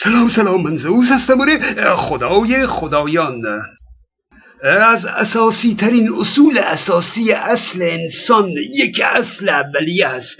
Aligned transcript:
سلام 0.00 0.28
سلام 0.28 0.62
من 0.62 0.76
زوز 0.76 1.10
هستم 1.10 1.38
خدای 1.94 2.66
خدایان. 2.66 3.42
از 4.62 5.06
اساسی 5.06 5.74
ترین 5.74 6.08
اصول 6.18 6.58
اساسی 6.58 7.32
اصل 7.32 7.82
انسان 7.82 8.50
یک 8.74 9.02
اصل 9.04 9.48
اولیه 9.48 10.06
است 10.06 10.38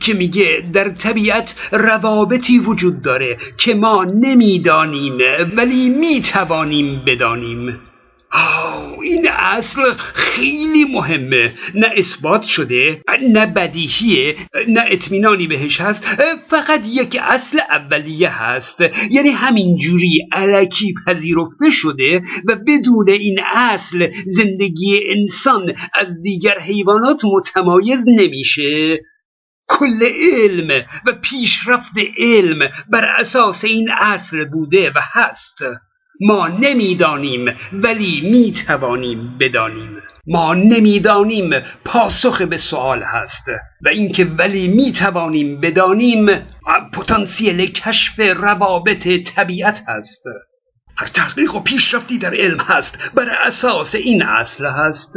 که 0.00 0.14
میگه 0.14 0.64
در 0.72 0.88
طبیعت 0.88 1.54
روابطی 1.72 2.58
وجود 2.58 3.02
داره 3.02 3.36
که 3.58 3.74
ما 3.74 4.04
نمی‌دانیم 4.04 5.18
ولی 5.56 5.88
می‌توانیم 5.88 7.04
بدانیم. 7.06 7.89
این 9.02 9.28
اصل 9.28 9.92
خیلی 10.14 10.84
مهمه. 10.84 11.54
نه 11.74 11.92
اثبات 11.96 12.42
شده 12.42 13.02
نه 13.22 13.46
بدیهیه 13.46 14.36
نه 14.68 14.84
اطمینانی 14.86 15.46
بهش 15.46 15.80
هست. 15.80 16.04
فقط 16.48 16.82
یک 16.86 17.18
اصل 17.20 17.60
اولیه 17.70 18.42
هست. 18.42 18.80
یعنی 19.10 19.28
همینجوری 19.28 20.28
علکی 20.32 20.94
پذیرفته 21.06 21.70
شده 21.70 22.22
و 22.48 22.56
بدون 22.56 23.08
این 23.08 23.40
اصل 23.54 24.12
زندگی 24.26 25.00
انسان 25.06 25.74
از 25.94 26.22
دیگر 26.22 26.58
حیوانات 26.58 27.22
متمایز 27.24 28.04
نمیشه. 28.08 28.98
کل 29.68 30.02
علم 30.34 30.84
و 31.06 31.12
پیشرفت 31.12 31.92
علم 32.18 32.58
بر 32.92 33.04
اساس 33.04 33.64
این 33.64 33.90
اصل 33.90 34.44
بوده 34.44 34.90
و 34.90 35.00
هست. 35.12 35.58
ما 36.20 36.48
نمی‌دانیم 36.48 37.54
ولی 37.72 38.20
می‌توانیم 38.30 39.38
بدانیم. 39.40 40.02
ما 40.26 40.54
نمی‌دانیم 40.54 41.50
پاسخ 41.84 42.42
به 42.42 42.56
سوال 42.56 43.02
هست 43.02 43.48
و 43.82 43.88
اینکه 43.88 44.24
ولی 44.24 44.68
می‌توانیم 44.68 45.60
بدانیم 45.60 46.26
پتانسیل 46.92 47.66
کشف 47.70 48.20
روابط 48.20 49.08
طبیعت 49.08 49.82
هست. 49.88 50.22
هر 50.96 51.06
تحقیق 51.06 51.54
و 51.54 51.60
پیشرفتی 51.60 52.18
در 52.18 52.34
علم 52.34 52.60
هست 52.60 52.98
بر 53.14 53.28
اساس 53.46 53.94
این 53.94 54.22
اصل 54.22 54.66
هست. 54.66 55.12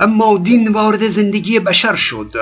اما 0.00 0.38
دین 0.38 0.72
وارد 0.72 1.08
زندگی 1.08 1.58
بشر 1.58 1.94
شد 1.94 2.34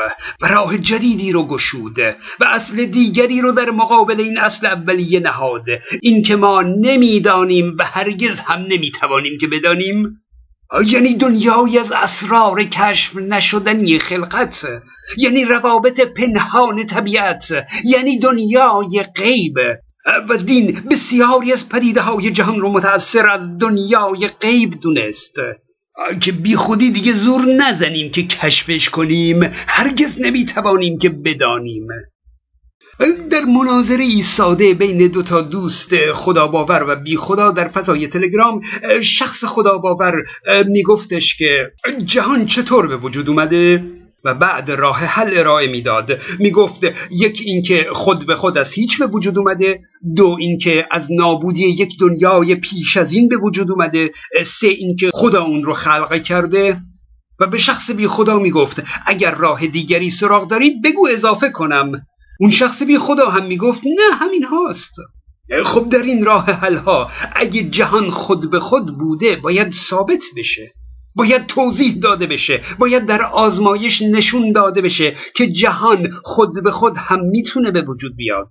و 0.42 0.46
راه 0.46 0.78
جدیدی 0.78 1.32
رو 1.32 1.46
گشود 1.46 1.98
و 2.40 2.44
اصل 2.44 2.84
دیگری 2.84 3.40
رو 3.40 3.52
در 3.52 3.70
مقابل 3.70 4.20
این 4.20 4.38
اصل 4.38 4.66
اولیه 4.66 5.20
نهاد. 5.20 5.64
این 6.02 6.22
که 6.22 6.36
ما 6.36 6.62
نمی‌دانیم 6.62 7.76
و 7.78 7.84
هرگز 7.84 8.40
هم 8.40 8.60
نمی‌توانیم 8.60 9.38
که 9.40 9.46
بدانیم 9.46 10.22
یعنی 10.86 11.14
دنیای 11.14 11.78
از 11.78 11.92
اسرار 11.92 12.64
کشف 12.64 13.16
نشدنی 13.16 13.98
خلقت 13.98 14.66
یعنی 15.16 15.44
روابط 15.44 16.00
پنهان 16.00 16.86
طبیعت 16.86 17.52
یعنی 17.84 18.18
دنیای 18.18 19.04
غیب. 19.16 19.54
و 20.28 20.36
دین 20.36 20.80
بسیاری 20.90 21.52
از 21.52 21.68
پدیده 21.68 22.00
های 22.00 22.30
جهان 22.30 22.60
رو 22.60 22.72
متأثر 22.72 23.28
از 23.28 23.58
دنیای 23.58 24.28
غیب 24.40 24.80
دونست. 24.80 25.34
که 26.20 26.32
بی 26.32 26.56
خودی 26.56 26.90
دیگه 26.90 27.12
زور 27.12 27.40
نزنیم 27.58 28.10
که 28.10 28.22
کشفش 28.22 28.90
کنیم. 28.90 29.40
هرگز 29.52 30.20
نمی‌توانیم 30.20 30.98
که 30.98 31.08
بدانیم. 31.08 31.86
در 33.30 33.44
مناظره 33.44 34.22
ساده 34.22 34.74
بین 34.74 35.06
دو 35.08 35.22
تا 35.22 35.42
دوست 35.42 36.12
خدا 36.12 36.46
باور 36.46 36.84
و 36.88 36.96
بی 36.96 37.16
خدا 37.16 37.50
در 37.50 37.68
فضای 37.68 38.06
تلگرام 38.06 38.60
شخص 39.02 39.44
خدا 39.44 39.78
باور 39.78 40.22
میگفتش 40.68 41.36
که 41.36 41.72
جهان 42.04 42.46
چطور 42.46 42.86
به 42.86 42.96
وجود 42.96 43.28
اومده؟ 43.28 43.84
و 44.26 44.34
بعد 44.34 44.70
راه 44.70 44.96
حل 44.96 45.38
ارائه 45.38 45.68
می‌داد. 45.68 46.20
می‌گفت 46.38 46.80
یک 47.10 47.42
اینکه 47.44 47.86
خود 47.92 48.26
به 48.26 48.34
خود 48.34 48.58
از 48.58 48.72
هیچ 48.72 48.98
به 48.98 49.06
وجود 49.06 49.38
اومده 49.38 49.80
دو 50.16 50.36
اینکه 50.40 50.86
از 50.90 51.12
نابودی 51.12 51.68
یک 51.68 51.92
دنیای 52.00 52.54
پیش 52.54 52.96
از 52.96 53.12
این 53.12 53.28
به 53.28 53.36
وجود 53.36 53.70
اومده 53.70 54.10
سه 54.44 54.68
اینکه 54.68 55.10
خدا 55.12 55.44
اون 55.44 55.62
رو 55.62 55.72
خلق 55.72 56.22
کرده. 56.22 56.80
و 57.40 57.46
به 57.46 57.58
شخص 57.58 57.90
بی 57.90 58.08
خدا 58.08 58.38
می‌گفت 58.38 58.82
اگر 59.06 59.34
راه 59.34 59.66
دیگری 59.66 60.10
سراغ 60.10 60.48
داری 60.48 60.74
بگو 60.84 61.08
اضافه 61.12 61.48
کنم. 61.48 61.92
اون 62.40 62.50
شخص 62.50 62.82
بی 62.82 62.98
خدا 62.98 63.30
هم 63.30 63.46
می‌گفت 63.46 63.80
نه 63.84 64.16
همین 64.16 64.44
هاست. 64.44 64.94
خب 65.64 65.86
در 65.90 66.02
این 66.02 66.24
راه 66.24 66.44
حل 66.44 66.76
ها 66.76 67.10
اگه 67.36 67.62
جهان 67.62 68.10
خود 68.10 68.50
به 68.50 68.60
خود 68.60 68.98
بوده 68.98 69.36
باید 69.36 69.72
ثابت 69.72 70.24
بشه. 70.36 70.74
باید 71.16 71.46
توضیح 71.46 71.98
داده 72.02 72.26
بشه 72.26 72.60
باید 72.78 73.06
در 73.06 73.22
آزمایش 73.22 74.02
نشون 74.02 74.52
داده 74.52 74.82
بشه 74.82 75.14
که 75.34 75.46
جهان 75.46 76.10
خود 76.22 76.64
به 76.64 76.70
خود 76.70 76.96
هم 76.96 77.20
می‌تونه 77.24 77.70
به 77.70 77.82
وجود 77.82 78.16
بیاد. 78.16 78.50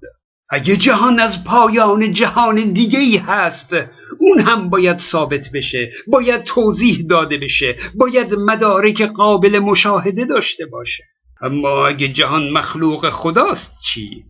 اگه 0.50 0.78
جهان 0.78 1.20
از 1.20 1.44
پایان 1.44 2.14
جهان 2.14 2.74
دیگه 2.74 3.00
ای 3.00 3.18
هست 3.18 3.74
اون 4.20 4.40
هم 4.40 4.70
باید 4.70 4.98
ثابت 5.00 5.50
بشه 5.54 5.92
باید 6.08 6.44
توضیح 6.44 7.06
داده 7.10 7.38
بشه 7.38 7.76
باید 7.96 8.34
مدارک 8.34 9.02
قابل 9.02 9.60
مشاهده 9.60 10.26
داشته 10.26 10.66
باشه. 10.66 11.04
اما 11.42 11.88
اگه 11.88 12.08
جهان 12.08 12.50
مخلوق 12.50 13.10
خداست 13.10 13.72
چی؟ 13.86 14.24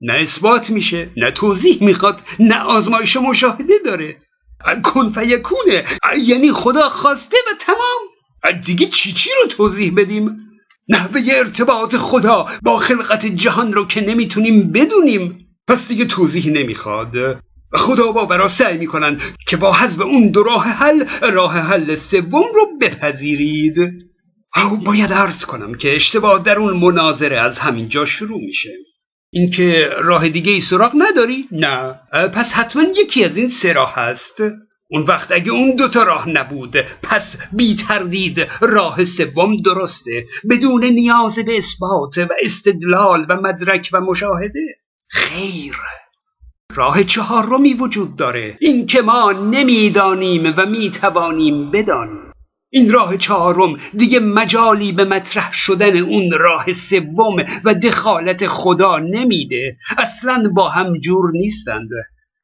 نه 0.00 0.12
اثبات 0.12 0.70
میشه 0.70 1.08
نه 1.16 1.30
توضیح 1.30 1.84
می‌خواد 1.84 2.20
نه 2.40 2.58
آزمایش 2.60 3.16
مشاهده 3.16 3.74
داره. 3.84 4.16
کن 4.84 5.10
فیکونه 5.10 5.84
یعنی 6.18 6.52
خدا 6.52 6.88
خواسته 6.88 7.36
و 7.52 7.56
تمام. 7.58 8.60
دیگه 8.64 8.86
چی 8.86 9.12
چی 9.12 9.30
رو 9.42 9.46
توضیح 9.48 9.92
بدیم؟ 9.96 10.36
نحوه 10.88 11.20
ارتباط 11.30 11.96
خدا 11.96 12.46
با 12.62 12.78
خلقت 12.78 13.26
جهان 13.26 13.72
رو 13.72 13.86
که 13.86 14.00
نمی‌تونیم 14.00 14.72
بدونیم. 14.72 15.48
پس 15.68 15.88
دیگه 15.88 16.04
توضیح 16.04 16.52
نمی‌خواد. 16.52 17.42
خدا 17.72 18.12
باورا 18.12 18.48
سعی 18.48 18.78
می‌کنن 18.78 19.20
که 19.46 19.56
با 19.56 19.72
حذف 19.72 20.00
اون 20.00 20.30
دو 20.30 20.42
راه 20.42 20.64
حل 20.64 21.04
راه 21.32 21.58
حل 21.58 21.94
سوم 21.94 22.44
رو 22.54 22.78
بپذیرید. 22.80 23.78
او 24.70 24.76
باید 24.76 25.12
عرض 25.12 25.44
کنم 25.44 25.74
که 25.74 25.96
اشتباه 25.96 26.42
در 26.42 26.58
اون 26.58 26.76
مناظره 26.76 27.40
از 27.40 27.58
همین 27.58 27.88
جا 27.88 28.04
شروع 28.04 28.40
میشه. 28.40 28.70
اینکه 29.32 29.90
راه 29.98 30.28
دیگه 30.28 30.52
ای 30.52 30.60
سراغ 30.60 30.92
نداری؟ 30.98 31.48
نه. 31.52 32.00
پس 32.34 32.52
حتما 32.52 32.82
یکی 32.96 33.24
از 33.24 33.36
این 33.36 33.48
سه 33.48 33.72
راه 33.72 33.94
هست. 33.94 34.40
اون 34.90 35.02
وقت 35.02 35.32
اگه 35.32 35.52
اون 35.52 35.76
دوتا 35.76 36.02
راه 36.02 36.28
نبود 36.28 36.76
پس 37.02 37.36
بی 37.52 37.76
تردید 37.76 38.46
راه 38.60 39.04
سوم 39.04 39.56
درسته. 39.56 40.26
بدون 40.50 40.84
نیاز 40.84 41.38
به 41.38 41.56
اثبات 41.56 42.18
و 42.18 42.28
استدلال 42.42 43.26
و 43.28 43.36
مدرک 43.36 43.90
و 43.92 44.00
مشاهده. 44.00 44.78
خیر. 45.08 45.76
راه 46.74 47.04
چهارمی 47.04 47.74
وجود 47.74 48.16
داره. 48.16 48.56
این 48.60 48.86
که 48.86 49.02
ما 49.02 49.32
نمی‌دانیم 49.32 50.54
و 50.56 50.66
می‌توانیم 50.66 51.70
بدانیم 51.70 52.19
این 52.72 52.92
راه 52.92 53.16
چهارم 53.16 53.76
دیگه 53.96 54.20
مجالی 54.20 54.92
به 54.92 55.04
مطرح 55.04 55.52
شدن 55.52 55.96
اون 55.96 56.32
راه 56.38 56.72
سوم 56.72 57.44
و 57.64 57.74
دخالت 57.74 58.46
خدا 58.46 58.98
نمیده. 58.98 59.76
اصلا 59.98 60.50
با 60.54 60.68
هم 60.68 60.98
جور 60.98 61.30
نیستند. 61.32 61.88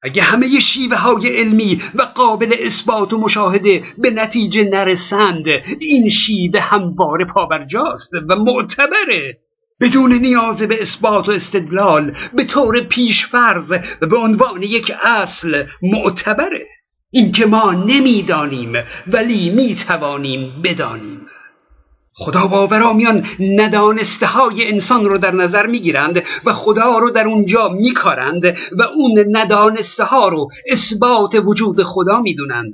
اگه 0.02 0.22
همه 0.22 0.60
شیوه 0.60 0.96
های 0.96 1.36
علمی 1.36 1.82
و 1.94 2.02
قابل 2.02 2.54
اثبات 2.60 3.12
و 3.12 3.18
مشاهده 3.18 3.82
به 3.98 4.10
نتیجه 4.10 4.64
نرسند 4.64 5.44
این 5.80 6.08
شیوه 6.08 6.60
همواره 6.60 7.24
پابرجاست 7.24 8.14
و 8.28 8.36
معتبره. 8.36 9.38
بدون 9.80 10.12
نیاز 10.12 10.62
به 10.62 10.82
اثبات 10.82 11.28
و 11.28 11.32
استدلال 11.32 12.12
به 12.34 12.44
طور 12.44 12.80
پیشفرض 12.80 13.72
و 14.00 14.06
به 14.06 14.16
عنوان 14.16 14.62
یک 14.62 14.92
اصل 15.04 15.64
معتبره. 15.82 16.66
اینکه 17.10 17.46
ما 17.46 17.72
نمی‌دانیم 17.72 18.72
ولی 19.06 19.50
می‌توانیم 19.50 20.62
بدانیم. 20.64 21.26
خدا 22.18 22.46
باورامیان 22.46 23.26
ندانسته 23.40 24.26
های 24.26 24.68
انسان 24.72 25.04
رو 25.04 25.18
در 25.18 25.34
نظر 25.34 25.66
می‌گیرند 25.66 26.22
و 26.44 26.52
خدا 26.52 26.98
رو 26.98 27.10
در 27.10 27.28
اونجا 27.28 27.68
میکارند 27.68 28.44
و 28.78 28.82
اون 28.82 29.24
ندانسته 29.32 30.04
ها 30.04 30.28
رو 30.28 30.48
اثبات 30.72 31.34
وجود 31.34 31.82
خدا 31.82 32.20
می‌دونند. 32.20 32.72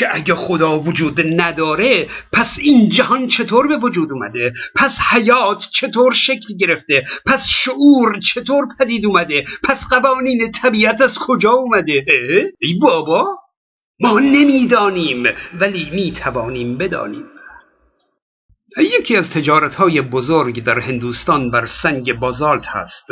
که 0.00 0.16
اگه 0.16 0.34
خدا 0.34 0.78
وجود 0.80 1.20
نداره 1.40 2.06
پس 2.32 2.58
این 2.58 2.88
جهان 2.88 3.28
چطور 3.28 3.66
به 3.68 3.76
وجود 3.76 4.12
اومده؟ 4.12 4.52
پس 4.76 4.98
حیات 4.98 5.68
چطور 5.72 6.12
شکل 6.12 6.56
گرفته؟ 6.60 7.02
پس 7.26 7.46
شعور 7.48 8.18
چطور 8.18 8.66
پدید 8.78 9.06
اومده؟ 9.06 9.44
پس 9.64 9.86
قوانین 9.88 10.52
طبیعت 10.52 11.00
از 11.00 11.18
کجا 11.18 11.50
اومده؟ 11.50 12.04
ای 12.60 12.74
بابا 12.80 13.26
ما 14.00 14.20
نمی‌دانیم 14.20 15.24
ولی 15.60 15.90
می‌توانیم 15.90 16.78
بدانیم. 16.78 17.24
یکی 18.78 19.16
از 19.16 19.30
تجارت 19.30 19.74
های 19.74 20.00
بزرگ 20.00 20.64
در 20.64 20.78
هندوستان 20.78 21.50
بر 21.50 21.66
سنگ 21.66 22.12
بازالت 22.12 22.66
هست. 22.66 23.06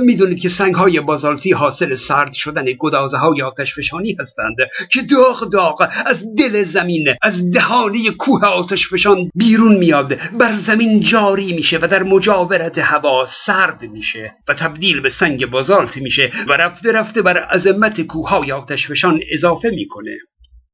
می‌دونید 0.00 0.40
که 0.40 0.48
سنگ 0.48 0.74
های 0.74 1.00
بازالتی 1.00 1.52
حاصل 1.52 1.94
سرد 1.94 2.32
شدن 2.32 2.64
گدازه 2.78 3.16
های 3.16 3.42
آتشفشانی 3.42 4.16
هستند 4.20 4.56
که 4.92 5.00
داغ 5.10 5.50
داغ 5.52 5.88
از 6.06 6.24
دل 6.38 6.64
زمین 6.64 7.06
از 7.22 7.50
دهانه 7.50 8.10
کوه 8.10 8.44
آتشفشان 8.44 9.30
بیرون 9.34 9.76
میاد. 9.76 10.14
بر 10.38 10.54
زمین 10.54 11.00
جاری 11.00 11.52
میشه 11.52 11.78
و 11.82 11.86
در 11.86 12.02
مجاورت 12.02 12.78
هوا 12.78 13.26
سرد 13.26 13.82
میشه 13.82 14.36
و 14.48 14.54
تبدیل 14.54 15.00
به 15.00 15.08
سنگ 15.08 15.46
بازالت 15.46 15.96
میشه 15.96 16.30
و 16.48 16.52
رفته 16.52 16.92
رفته 16.92 17.22
بر 17.22 17.38
عظمت 17.38 18.00
کوه 18.00 18.28
های 18.28 18.52
آتشفشان 18.52 19.20
اضافه 19.32 19.70
می‌کنه. 19.70 20.18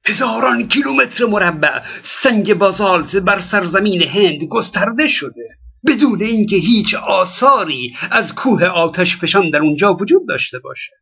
هزاران 0.06 0.68
کیلومتر 0.68 1.26
مربع 1.26 1.80
سنگ 2.02 2.54
بازالت 2.54 3.16
بر 3.16 3.38
سرزمین 3.38 4.02
هند 4.02 4.44
گسترده 4.44 5.06
شده. 5.06 5.48
بدون 5.86 6.22
اینکه 6.22 6.56
هیچ 6.56 6.94
آثاری 6.94 7.96
از 8.10 8.34
کوه 8.34 8.64
آتش 8.64 9.16
فشان 9.16 9.50
در 9.50 9.58
اونجا 9.58 9.94
وجود 9.94 10.28
داشته 10.28 10.58
باشه. 10.58 10.92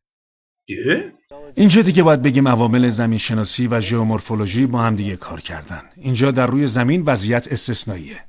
اینجا 1.55 1.83
دیگه 1.83 2.03
باید 2.03 2.23
بگیم 2.23 2.49
عوامل 2.49 2.91
زمین 2.91 3.19
شناسی 3.19 3.67
و 3.67 3.81
ژئومورفولوژی 3.81 4.67
با 4.67 4.83
هم 4.83 4.97
دیگه 4.97 5.17
کار 5.17 5.41
کردن. 5.41 5.83
اینجا 5.97 6.31
در 6.31 6.47
روی 6.47 6.67
زمین 6.67 7.03
وضعیت 7.03 7.49
استثنائیه. 7.53 8.25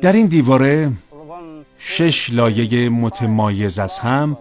در 0.00 0.12
این 0.12 0.26
دیواره 0.26 0.92
شش 1.78 2.30
لایه 2.32 2.88
متمایز 2.88 3.78
از 3.78 3.98
هم 3.98 4.36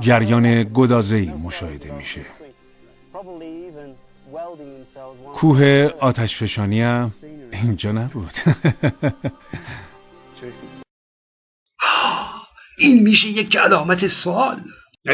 جریان 0.00 0.62
گدازه‌ای 0.62 1.26
مشاهده 1.26 1.92
میشه. 1.92 2.20
کوه 5.34 5.88
آتش 6.00 6.36
فشانی 6.36 6.82
هم 6.82 7.12
اینجا 7.52 7.92
نبود. 7.92 8.32
این 12.78 13.02
میشه 13.02 13.28
یک 13.28 13.56
علامت 13.56 14.06
سوال. 14.06 14.60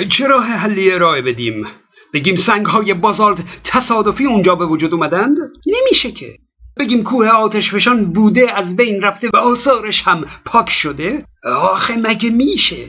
چرا 0.08 0.40
حلی 0.40 0.92
ارائه 0.92 1.22
بدیم؟ 1.22 1.66
بگیم 2.14 2.36
سنگ 2.36 2.66
های 2.66 2.94
بازالت 2.94 3.44
تصادفی 3.64 4.24
اونجا 4.24 4.54
به 4.54 4.66
وجود 4.66 4.94
اومدند؟ 4.94 5.36
نمیشه 5.66 6.12
که. 6.12 6.38
بگیم 6.76 7.02
کوه 7.02 7.28
آتش 7.28 7.74
فشان 7.74 8.12
بوده 8.12 8.52
از 8.56 8.76
بین 8.76 9.02
رفته 9.02 9.30
و 9.34 9.36
آثارش 9.36 10.02
هم 10.02 10.24
پاک 10.44 10.70
شده؟ 10.70 11.24
آخه 11.44 11.96
مگه 11.96 12.30
میشه؟ 12.30 12.86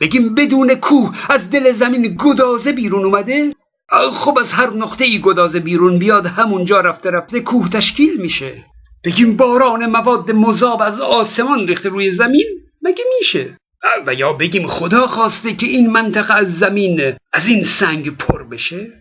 بگیم 0.00 0.34
بدون 0.34 0.74
کوه 0.74 1.32
از 1.32 1.50
دل 1.50 1.72
زمین 1.72 2.16
گدازه 2.20 2.72
بیرون 2.72 3.04
اومده؟ 3.04 3.52
خب 3.90 4.38
از 4.38 4.52
هر 4.52 4.70
نقطه 4.70 5.04
ای 5.04 5.20
گدازه 5.20 5.60
بیرون 5.60 5.98
بیاد 5.98 6.26
همونجا 6.26 6.80
رفته 6.80 7.10
رفته 7.10 7.40
کوه 7.40 7.70
تشکیل 7.70 8.20
میشه. 8.20 8.64
بگیم 9.04 9.36
باران 9.36 9.86
مواد 9.86 10.30
مذاب 10.30 10.82
از 10.82 11.00
آسمان 11.00 11.68
ریخته 11.68 11.88
روی 11.88 12.10
زمین 12.10 12.46
مگه 12.82 13.04
میشه؟ 13.18 13.58
و 14.06 14.14
یا 14.14 14.32
بگیم 14.32 14.66
خدا 14.66 15.06
خواسته 15.06 15.52
که 15.52 15.66
این 15.66 15.90
منطقه 15.90 16.34
از 16.34 16.58
زمین 16.58 17.14
از 17.32 17.46
این 17.46 17.64
سنگ 17.64 18.16
پر 18.16 18.42
بشه؟ 18.42 18.92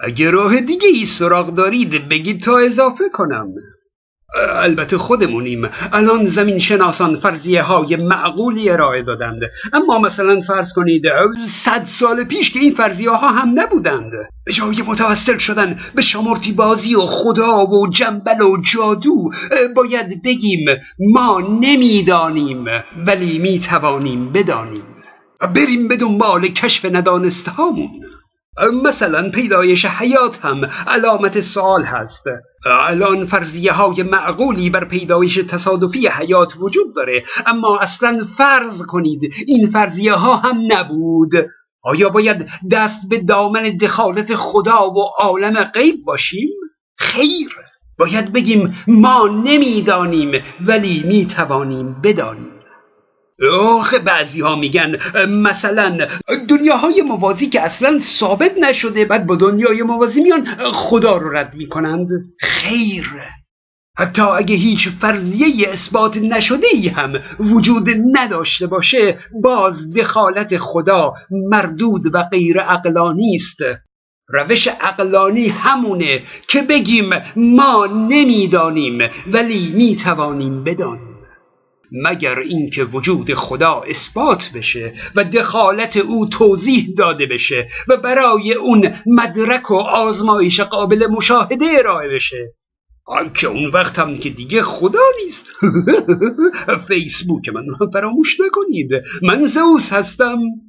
اگه 0.00 0.30
راه 0.30 0.60
دیگه 0.60 0.88
ای 0.88 1.06
سراغ 1.06 1.54
دارید 1.54 2.08
بگید 2.08 2.42
تا 2.42 2.58
اضافه 2.58 3.04
کنم. 3.12 3.54
البته 4.34 4.98
خودمونیم. 4.98 5.68
الان 5.92 6.24
زمین 6.24 6.58
شناسان 6.58 7.16
فرضیه 7.16 7.62
های 7.62 7.96
معقولی 7.96 8.70
ارائه 8.70 9.02
دادند. 9.02 9.40
اما 9.72 9.98
مثلا 9.98 10.40
فرض 10.40 10.72
کنید 10.72 11.02
صد 11.46 11.84
سال 11.84 12.24
پیش 12.24 12.50
که 12.50 12.58
این 12.58 12.74
فرضیه 12.74 13.10
ها 13.10 13.28
هم 13.28 13.60
نبودند. 13.60 14.10
به 14.44 14.52
جای 14.52 14.82
متوسل 14.88 15.38
شدن 15.38 15.78
به 15.94 16.02
شامورتی 16.02 16.52
بازی 16.52 16.94
و 16.94 17.06
خدا 17.06 17.66
و 17.66 17.88
جنبل 17.88 18.42
و 18.42 18.56
جادو 18.62 19.30
باید 19.76 20.22
بگیم 20.22 20.66
ما 20.98 21.40
نمی‌دانیم 21.60 22.64
ولی 23.06 23.38
می‌توانیم 23.38 24.32
بدانیم. 24.32 24.82
بریم 25.54 25.88
به 25.88 25.96
دنبال 25.96 26.48
کشف 26.48 26.84
ندانسته 26.84 27.50
هامون 27.50 27.90
مثلا 28.84 29.30
پیدایش 29.30 29.84
حیات 29.86 30.38
هم 30.44 30.64
علامت 30.86 31.40
سوال 31.40 31.84
هست. 31.84 32.24
الان 32.66 33.24
فرضیه 33.24 33.72
های 33.72 34.02
معقولی 34.02 34.70
بر 34.70 34.84
پیدایش 34.84 35.34
تصادفی 35.34 36.08
حیات 36.08 36.52
وجود 36.60 36.94
داره 36.96 37.22
اما 37.46 37.78
اصلا 37.78 38.24
فرض 38.36 38.82
کنید 38.82 39.20
این 39.46 39.70
فرضیه 39.70 40.12
ها 40.12 40.36
هم 40.36 40.58
نبود. 40.68 41.32
آیا 41.82 42.08
باید 42.08 42.48
دست 42.70 43.08
به 43.08 43.18
دامن 43.18 43.62
دخالت 43.62 44.34
خدا 44.34 44.90
و 44.90 44.98
عالم 45.18 45.64
غیب 45.64 46.04
باشیم؟ 46.04 46.48
خیر 46.98 47.56
باید 47.98 48.32
بگیم 48.32 48.74
ما 48.86 49.28
نمی‌دانیم 49.28 50.42
ولی 50.60 51.02
می‌توانیم 51.06 52.00
بدانیم. 52.02 52.59
آخه 53.48 53.98
بعضی 53.98 54.40
ها 54.40 54.56
میگن 54.56 54.96
مثلا 55.28 56.06
دنیاهای 56.48 57.02
موازی 57.02 57.46
که 57.46 57.60
اصلا 57.60 57.98
ثابت 57.98 58.58
نشده 58.58 59.04
بعد 59.04 59.26
با 59.26 59.36
دنیای 59.36 59.82
موازی 59.82 60.22
میان 60.22 60.44
خدا 60.72 61.16
رو 61.16 61.36
رد 61.36 61.54
می‌کنند. 61.54 62.08
خیر. 62.40 63.10
حتی 63.98 64.22
اگه 64.22 64.54
هیچ 64.54 64.88
فرضیه 64.88 65.68
اثبات 65.68 66.16
نشده 66.16 66.66
ای 66.72 66.88
هم 66.88 67.12
وجود 67.40 67.88
نداشته 68.12 68.66
باشه 68.66 69.18
باز 69.42 69.92
دخالت 69.92 70.56
خدا 70.56 71.12
مردود 71.30 72.14
و 72.14 72.22
غیر 72.22 72.60
اقلانی 72.60 73.36
است. 73.36 73.58
روش 74.28 74.68
اقلانی 74.68 75.48
همونه 75.48 76.22
که 76.48 76.62
بگیم 76.62 77.10
ما 77.36 77.86
نمی‌دانیم 77.86 78.98
ولی 79.32 79.72
می‌توانیم 79.74 80.64
بدانیم. 80.64 81.09
مگر 81.92 82.38
اینکه 82.38 82.84
وجود 82.84 83.34
خدا 83.34 83.82
اثبات 83.88 84.50
بشه 84.54 84.92
و 85.16 85.24
دخالت 85.24 85.96
او 85.96 86.28
توضیح 86.28 86.88
داده 86.96 87.26
بشه 87.26 87.66
و 87.88 87.96
برای 87.96 88.52
اون 88.52 88.94
مدرک 89.06 89.70
و 89.70 89.74
آزمایش 89.74 90.60
قابل 90.60 91.06
مشاهده 91.06 91.66
ارائه 91.78 92.08
بشه؟ 92.08 92.54
که 93.34 93.46
اون 93.46 93.70
وقت 93.70 93.98
هم 93.98 94.14
که 94.14 94.30
دیگه 94.30 94.62
خدا 94.62 95.04
نیست. 95.24 95.52
فیسبوک 96.88 97.48
من 97.48 97.90
فراموش 97.92 98.40
نکنید. 98.40 98.90
من 99.22 99.46
زوس 99.46 99.92
هستم. 99.92 100.38